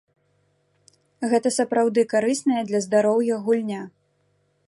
Гэта 1.33 1.51
сапраўды 1.59 2.01
карысная 2.15 2.61
для 2.71 2.79
здароўя 2.87 3.35
гульня. 3.47 3.81